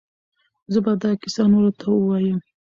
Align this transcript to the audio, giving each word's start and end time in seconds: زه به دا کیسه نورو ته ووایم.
زه 0.71 0.79
به 0.85 0.91
دا 1.01 1.11
کیسه 1.21 1.43
نورو 1.51 1.71
ته 1.79 1.85
ووایم. 1.91 2.39